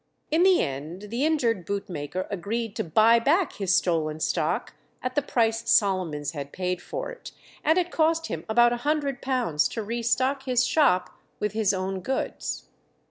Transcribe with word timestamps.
In 0.31 0.41
the 0.41 0.63
end 0.63 1.11
the 1.11 1.23
injured 1.23 1.63
bootmaker 1.63 2.25
agreed 2.31 2.75
to 2.77 2.83
buy 2.83 3.19
back 3.19 3.57
his 3.57 3.75
stolen 3.75 4.19
stock 4.19 4.73
at 5.03 5.13
the 5.13 5.21
price 5.21 5.69
Solomons 5.69 6.31
had 6.31 6.51
paid 6.51 6.81
for 6.81 7.11
it, 7.11 7.31
and 7.63 7.77
it 7.77 7.91
cost 7.91 8.25
him 8.25 8.43
about 8.49 8.73
a 8.73 8.77
hundred 8.77 9.21
pounds 9.21 9.67
to 9.67 9.83
re 9.83 10.01
stock 10.01 10.45
his 10.45 10.65
shop 10.65 11.11
with 11.39 11.51
his 11.51 11.71
own 11.71 11.99
goods. 11.99 12.65